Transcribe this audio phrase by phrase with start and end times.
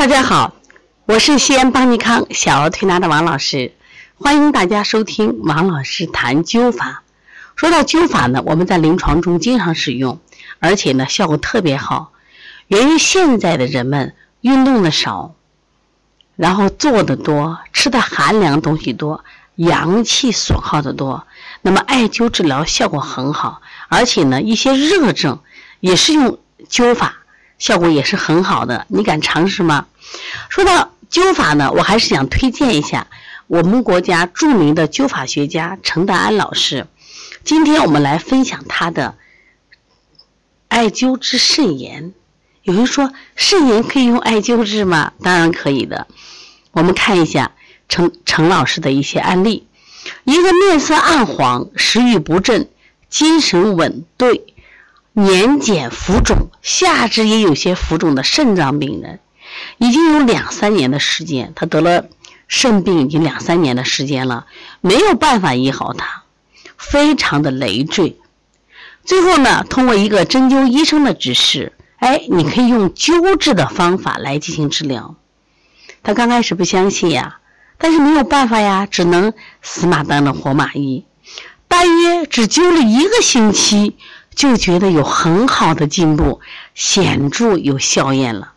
[0.00, 0.54] 大家好，
[1.04, 3.74] 我是西安邦尼康小儿推拿的王老师，
[4.14, 7.02] 欢迎大家收听王老师谈灸法。
[7.54, 10.18] 说到灸法呢，我们在临床中经常使用，
[10.58, 12.12] 而且呢效果特别好。
[12.68, 15.34] 源于现在的人们运动的少，
[16.34, 19.22] 然后做的多，吃的寒凉东西多，
[19.56, 21.26] 阳气损耗的多。
[21.60, 23.60] 那么艾灸治疗效果很好，
[23.90, 25.40] 而且呢一些热症
[25.80, 26.38] 也是用
[26.70, 27.18] 灸法。
[27.60, 29.86] 效果也是很好的，你敢尝试吗？
[30.48, 33.06] 说到灸法呢，我还是想推荐一下
[33.46, 36.86] 我们国家著名的灸法学家程达安老师。
[37.44, 39.14] 今天我们来分享他的
[40.68, 42.12] 艾灸治肾炎。
[42.62, 45.12] 有人说肾炎可以用艾灸治吗？
[45.22, 46.06] 当然可以的。
[46.72, 47.52] 我们看一下
[47.88, 49.66] 程程老师的一些案例：
[50.24, 52.70] 一个面色暗黄、食欲不振、
[53.08, 54.46] 精神紊兑。
[55.12, 59.18] 年减浮肿，下肢也有些浮肿的肾脏病人，
[59.78, 62.04] 已经有两三年的时间，他得了
[62.46, 64.46] 肾病已经两三年的时间了，
[64.80, 66.22] 没有办法医好他，
[66.76, 68.18] 非常的累赘。
[69.04, 75.16] 最后呢，通过一个针灸医生的指示，哎，你可以用灸治的方法来进行治疗。
[76.04, 77.40] 他刚开始不相信呀，
[77.78, 81.04] 但是没有办法呀，只能死马当了活马医。
[81.66, 83.96] 大约只灸了一个星期。
[84.40, 86.40] 就觉得有很好的进步，
[86.74, 88.54] 显著有效验了。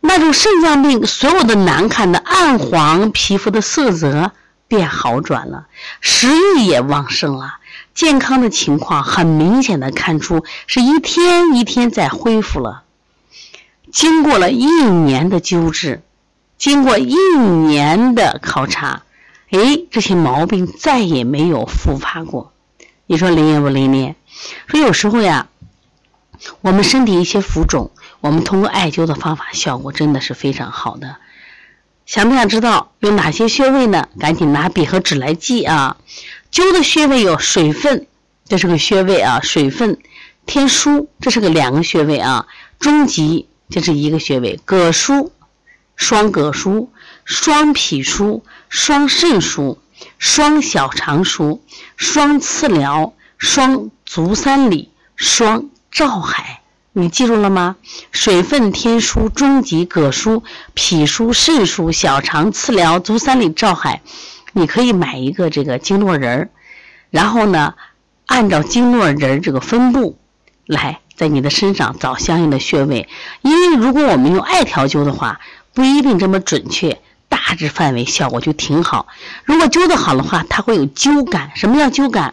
[0.00, 4.32] 那种肾脏病所有的难看的暗黄皮肤的色泽
[4.68, 5.68] 变好转了，
[6.02, 7.60] 食欲也旺盛了，
[7.94, 12.82] 健康的情况很明显的看出是一天一天在恢复了。
[13.90, 16.02] 经过了一年的救治，
[16.58, 19.00] 经过一年的考察，
[19.48, 22.52] 哎，这些毛病再也没有复发过。
[23.06, 24.14] 你说灵验不灵验？
[24.66, 25.48] 说有时候呀，
[26.60, 31.16] 我们身体一些浮肿，我们通过艾灸的方法，效果真的是非常好的。
[32.06, 34.08] 想不想知道有哪些穴位呢？
[34.18, 35.96] 赶紧拿笔和纸来记啊！
[36.50, 38.06] 灸的穴位有水分，
[38.46, 39.98] 这是个穴位啊；水分、
[40.46, 42.46] 天枢，这是个两个穴位啊；
[42.78, 45.30] 中极，这是一个穴位；膈腧、
[45.94, 46.88] 双膈腧、
[47.24, 49.78] 双脾腧、双肾腧、
[50.18, 51.60] 双小肠腧、
[51.96, 53.12] 双次髎。
[53.38, 56.60] 双足三里，双照海，
[56.92, 57.76] 你记住了吗？
[58.10, 60.42] 水分、天枢、中极、膈腧、
[60.74, 64.02] 脾腧、肾腧、小肠、次髎、足三里、照海，
[64.52, 66.50] 你可以买一个这个经络人儿，
[67.08, 67.72] 然后呢，
[68.26, 70.18] 按照经络人儿这个分布
[70.66, 73.08] 来在你的身上找相应的穴位。
[73.40, 75.40] 因为如果我们用艾条灸的话，
[75.72, 77.00] 不一定这么准确，
[77.52, 79.08] 大致范围效果就挺好。
[79.44, 81.50] 如果灸得好的话，它会有灸感。
[81.54, 82.32] 什么叫灸感？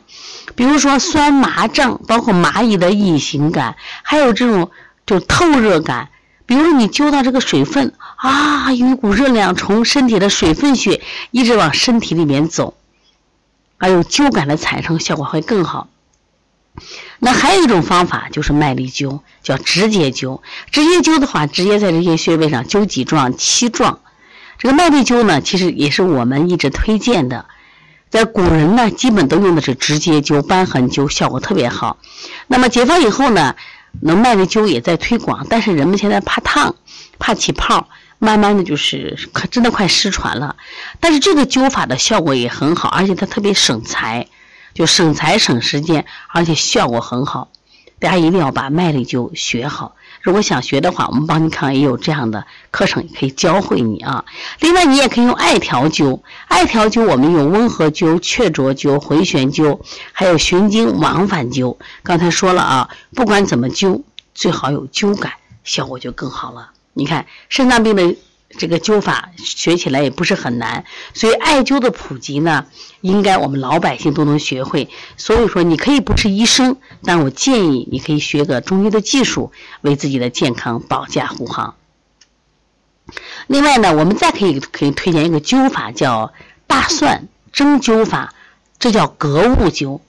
[0.55, 4.71] 比如说酸麻胀，包括蚂蚁的异形感，还有这种
[5.05, 6.07] 就透热感。
[6.45, 12.75] 比如说你灸到这个水分啊，有一股热量从身体的水分穴一直往身体里面走，
[13.75, 15.89] 还有灸感的产生，效果会更好。
[17.19, 20.39] 那还有一种方法就是麦粒灸，叫直接灸。
[20.71, 23.99] 直接灸的话，直接在这些穴位上灸几壮、七壮。
[24.59, 27.45] 这个麦粒灸呢，其实也是我们一直推荐的。
[28.09, 31.97] 在古人呢，基本都用的是直接灸、瘢痕灸，效果特别好。
[32.47, 33.55] 那么解放以后呢，
[34.01, 36.75] 能麦粒灸也在推广，但是人们现在怕烫、
[37.19, 37.87] 怕起泡，
[38.17, 40.57] 慢慢的就是可真的快失传了。
[40.99, 44.27] 但是这个灸法的效果也很好，而且它特别省财，
[44.73, 47.49] 就省财省时间，而且效果很好。
[47.99, 49.95] 大家一定要把麦粒灸学好。
[50.21, 54.25] 如果想学的话，我们帮你看也有这样的课程，可以教会你啊。
[54.59, 56.19] 另外，你也可以用艾条灸。
[56.47, 59.79] 艾条灸我们有温和灸、雀啄灸、回旋灸，
[60.11, 61.77] 还有循经往返灸。
[62.03, 64.01] 刚才说了啊，不管怎么灸，
[64.33, 65.33] 最好有灸感，
[65.63, 66.71] 效果就更好了。
[66.93, 68.15] 你看肾脏病的。
[68.57, 70.83] 这个灸法学起来也不是很难，
[71.13, 72.65] 所以艾灸的普及呢，
[73.01, 74.89] 应该我们老百姓都能学会。
[75.17, 79.51] 所以说，你可以不是医生，但我建议你可以学个中医的技术，
[79.81, 81.75] 为自己的健康保驾护航。
[83.47, 86.33] 另外呢，我们再可以可以推荐一个灸法，叫
[86.65, 88.33] 大蒜蒸灸法，
[88.79, 89.99] 这叫格物灸。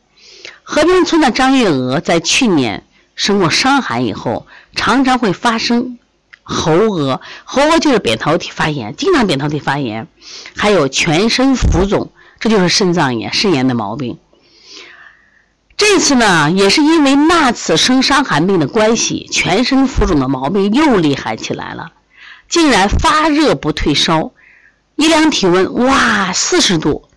[0.62, 5.98] 和平村的张月娥在去年生过伤寒以后，常常会发生。
[6.52, 10.08] 喉额，喉额就是扁桃体发炎，经常扁桃体发炎，
[10.56, 12.10] 还有全身浮肿，
[12.40, 14.18] 这就是肾脏炎、肾炎的毛病。
[15.76, 21.92] 这次呢，也是因为那次生伤寒病的关系，全身浮肿的毛病又厉害起来了，
[22.48, 24.32] 竟然发热不退烧，
[24.96, 27.08] 一量体温，哇，四十度，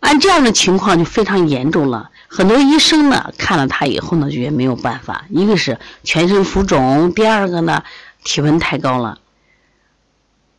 [0.00, 2.08] 按这样的情况就非常严重了。
[2.28, 7.84] 很多医生呢看了他以后呢，觉得没有办法，一个是全身浮肿，第二个呢。
[8.24, 9.20] 体温太高了，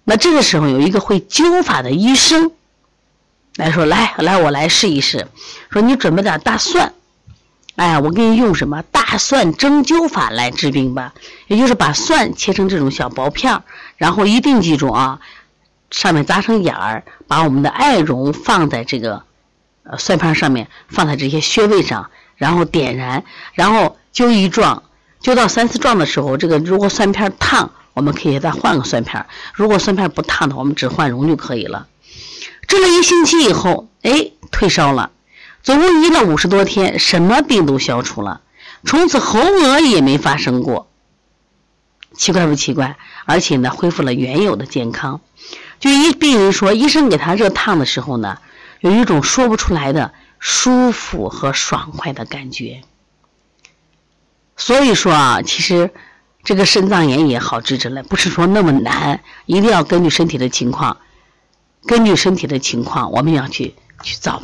[0.05, 2.51] 那这个时候有一个会灸法的医生
[3.57, 5.27] 来说：“来来，我来试一试。
[5.69, 6.93] 说你准备点大蒜，
[7.75, 11.13] 哎，我给你用什么大蒜针灸法来治病吧？
[11.47, 13.63] 也就是把蒜切成这种小薄片，
[13.97, 15.19] 然后一定记住啊，
[15.89, 19.23] 上面扎成眼儿，把我们的艾绒放在这个
[19.83, 23.23] 呃蒜片上面，放在这些穴位上，然后点燃，
[23.53, 24.83] 然后灸一壮，
[25.25, 31.87] 灸到三四壮的时候，这个如果蒜片烫。”我们可以再换个蒜片如果蒜片不烫的，我们只换绒就可以了。
[32.67, 35.11] 治了一星期以后，哎，退烧了，
[35.63, 38.41] 总共医了五十多天，什么病都消除了，
[38.83, 40.89] 从此喉额也没发生过。
[42.17, 42.97] 奇怪不奇怪？
[43.23, 45.21] 而且呢，恢复了原有的健康。
[45.79, 48.39] 就医病人说，医生给他热烫的时候呢，
[48.81, 52.81] 有一种说不出来的舒服和爽快的感觉。
[54.57, 55.91] 所以说啊，其实。
[56.47, 60.97] 这个肾脏炎也好治治了，不是说那么难，一定要根据身体的情况，
[61.87, 63.73] 根据身体的情况，我们要去
[64.03, 64.43] 去找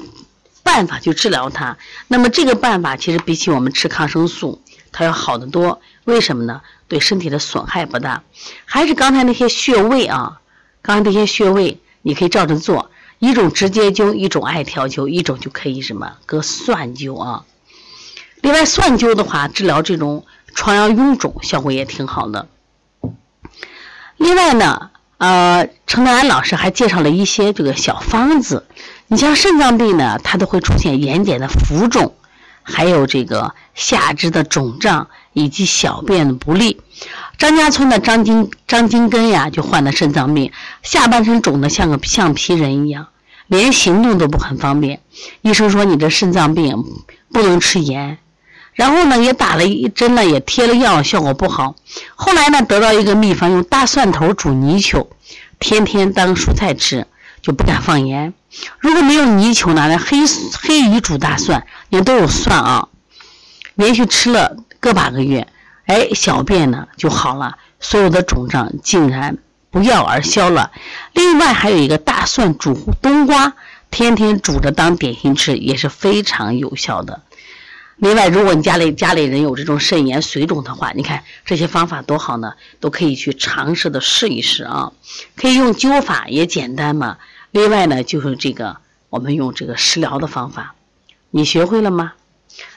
[0.64, 1.78] 办法去治疗它。
[2.08, 5.80] 那么这个办法其实比起我们吃抗生素，它要好得多。
[6.06, 6.62] 为什么呢？
[6.88, 8.24] 对身体的损害不大。
[8.66, 10.42] 还是刚才那些穴位啊，
[10.82, 17.46] 刚才那些穴位你可以照着做，一种直接灸，一种艾条灸，一种就可以什么搁蒜灸啊。
[18.42, 20.26] 另外，蒜灸的话，治疗这种。
[20.54, 22.50] 疮疡臃肿效果也挺好的。
[24.18, 28.68] 另外呢，呃，陈德安老师还介绍了一些这个小方子。
[29.08, 32.14] 你像肾脏病呢，它都会出现眼睑的浮肿，
[32.64, 36.82] 还有这个下肢的肿胀以及小便的不利。
[37.38, 40.52] 张家村的张金张金根呀，就患了肾脏病，
[40.84, 43.08] 下半身肿得像个橡皮人一样，
[43.48, 45.00] 连行动都不很方便。
[45.40, 46.84] 医生说你这肾脏病
[47.32, 48.18] 不能吃盐。
[48.74, 51.76] 然后呢，也打了一针呢，也贴了药，效果不好。
[52.16, 55.10] 后来呢，得到一个秘方，用大蒜头煮泥鳅，
[55.60, 57.06] 天天当蔬菜吃，
[57.42, 58.34] 就不敢放盐。
[58.80, 60.20] 如果没有泥鳅呢，那黑
[60.62, 62.88] 黑鱼煮大蒜，也都有蒜啊。
[63.76, 65.48] 连续吃了个把个月，
[65.86, 69.38] 哎，小便呢就好了，所有的肿胀竟然
[69.70, 70.72] 不药而消了。
[71.14, 73.54] 另外还有一个大蒜煮冬瓜，
[73.90, 77.22] 天天煮着当点心吃，也是非常有效的。
[78.02, 84.92] 另外，如果你家里家里人有这种肾炎水肿的话，你看这些方法多好呢，都可以去尝试的试一试啊。
[85.36, 87.20] 可以用灸法也简单嘛。
[87.52, 88.78] 另外呢，就是这个
[89.12, 90.74] 我们用这个食疗的方法，
[91.30, 92.14] 你学会了吗？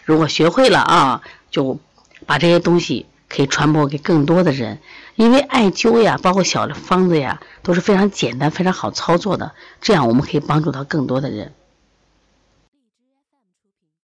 [0.05, 1.81] 如果学会了啊，就
[2.27, 4.79] 把这些东西可以传播给更多的人。
[5.15, 11.55] 因为艾灸呀，包括小的方子呀，都是非常简单、非常好操作的，这样我们可以帮助到更多的人。